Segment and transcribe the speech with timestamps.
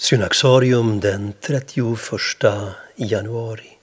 [0.00, 3.78] Synaxarium den 31 januari.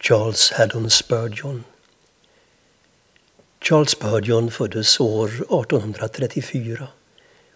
[0.00, 1.64] Charles Haddon Spurgeon.
[3.60, 6.88] Charles Spurgeon föddes år 1834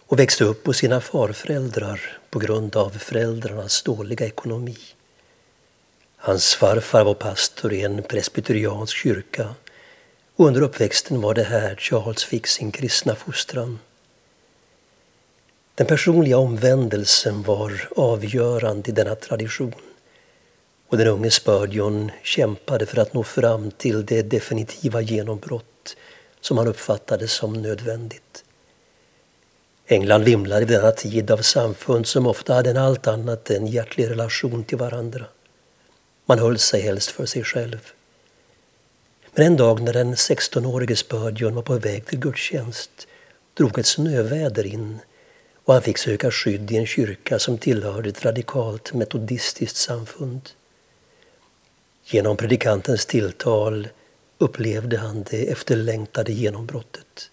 [0.06, 4.78] och växte upp hos sina farföräldrar på grund av föräldrarnas dåliga ekonomi.
[6.17, 9.54] Hans farfar var pastor i en presbyteriansk kyrka
[10.37, 13.78] och under uppväxten var det här Charles fick sin kristna fostran.
[15.77, 19.75] Den personliga omvändelsen var avgörande i denna tradition
[20.89, 25.97] och den unge Spurgeon kämpade för att nå fram till det definitiva genombrott
[26.41, 28.45] som han uppfattade som nödvändigt.
[29.87, 34.11] England vimlade vid denna tid av samfund som ofta hade en allt annat än hjärtlig
[34.11, 35.25] relation till varandra.
[36.27, 37.93] Man höll sig helst för sig själv.
[39.34, 43.06] Men en dag när den 16-årige Spurgeon var på väg till gudstjänst
[43.55, 44.98] drog ett snöväder in
[45.66, 50.51] och han fick söka skydd i en kyrka som tillhörde ett radikalt metodistiskt samfund.
[52.05, 53.89] Genom predikantens tilltal
[54.39, 57.31] upplevde han det efterlängtade genombrottet.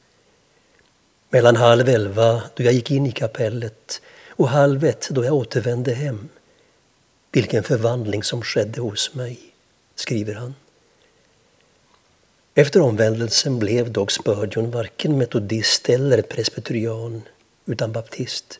[1.29, 5.93] Mellan halv elva då jag gick in i kapellet och halv ett då jag återvände
[5.93, 6.29] hem.
[7.31, 9.39] Vilken förvandling som skedde hos mig,
[9.95, 10.55] skriver han.
[12.55, 17.21] Efter omvändelsen blev dock Spurgeon varken metodist eller presbyterian
[17.65, 18.59] utan baptist.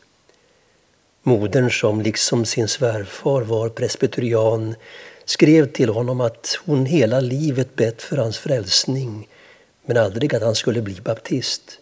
[1.22, 4.74] Modern, som liksom sin svärfar var presbyterian,
[5.24, 9.28] skrev till honom att hon hela livet bett för hans frälsning
[9.86, 11.78] men aldrig att han skulle bli baptist.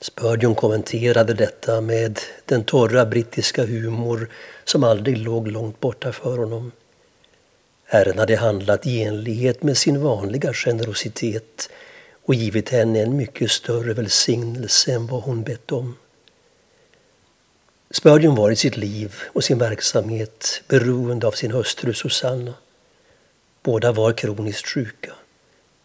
[0.00, 4.30] Spurgeon kommenterade detta med den torra brittiska humor
[4.64, 6.72] som aldrig låg långt borta för honom.
[7.84, 11.70] Herren hade handlat i enlighet med sin vanliga generositet
[12.24, 15.96] och givit henne en mycket större välsignelse än vad hon bett om.
[17.90, 22.54] Spurgeon var i sitt liv och sin verksamhet beroende av sin hustru Susanna.
[23.62, 25.12] Båda var kroniskt sjuka.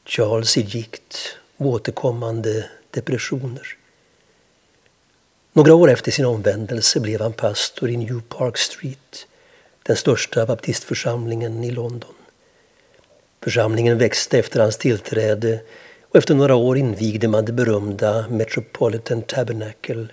[0.06, 3.78] Charles i gikt och återkommande depressioner.
[5.54, 9.28] Några år efter sin omvändelse blev han pastor i New Park Street,
[9.84, 12.14] den största baptistförsamlingen i London.
[13.42, 15.60] Församlingen växte efter hans tillträde
[16.10, 20.08] och efter några år invigde man det berömda Metropolitan Tabernacle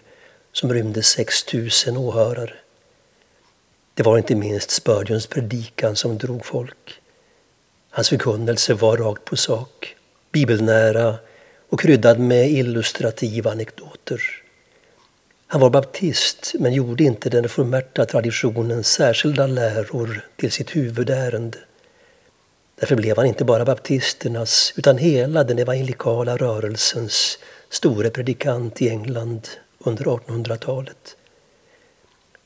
[0.53, 1.55] som rymde 6
[1.87, 2.55] 000 åhörare.
[3.95, 7.01] Det var inte minst Spurgeons predikan som drog folk.
[7.91, 9.97] Hans förkunnelse var rakt på sak,
[10.33, 11.15] bibelnära
[11.69, 14.21] och kryddad med illustrativa anekdoter.
[15.47, 21.59] Han var baptist men gjorde inte den reformerta traditionens särskilda läror till sitt huvudärende.
[22.81, 27.39] Därför blev han inte bara baptisternas utan hela den evangelikala rörelsens
[27.71, 29.49] store predikant i England
[29.79, 31.17] under 1800-talet.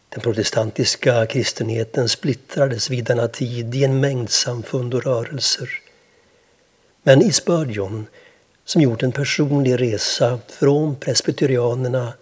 [0.09, 5.69] Den protestantiska kristenheten splittrades vid denna tid i en mängd samfund och rörelser.
[7.03, 8.07] Men i Spurgeon,
[8.65, 12.13] som gjort en personlig resa från presbyterianerna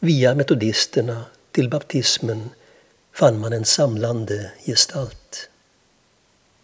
[0.00, 2.50] via metodisterna till baptismen,
[3.12, 5.50] fann man en samlande gestalt.